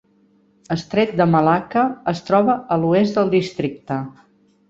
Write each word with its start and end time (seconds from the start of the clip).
Estret 0.75 1.11
de 1.19 1.25
Malacca 1.33 1.83
es 2.13 2.23
troba 2.29 2.55
a 2.77 2.77
l'oest 2.85 3.19
del 3.19 3.29
districte. 3.35 3.99